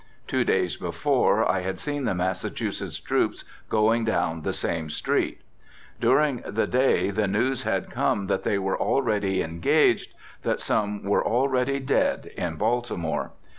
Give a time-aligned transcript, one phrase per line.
[0.25, 5.41] Two days before, I had seen the Massachusetts troops going down the same street.
[5.99, 11.23] During the day the news had come that they were already engaged, that some were
[11.23, 13.33] already dead in Baltimore.